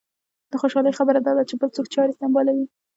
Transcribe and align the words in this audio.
د 0.51 0.53
خوشالۍ 0.61 0.93
خبره 0.99 1.19
دا 1.21 1.31
ده 1.37 1.43
چې 1.49 1.55
بل 1.59 1.69
څوک 1.75 1.85
چارې 1.93 2.17
سنبالوي. 2.19 2.65